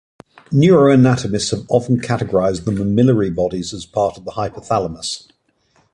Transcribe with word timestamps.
Neuroanatomists 0.51 1.51
have 1.51 1.67
often 1.69 1.99
categorized 1.99 2.65
the 2.65 2.71
mammillary 2.71 3.29
bodies 3.29 3.71
as 3.71 3.85
part 3.85 4.17
of 4.17 4.25
the 4.25 4.31
hypothalamus. 4.31 5.27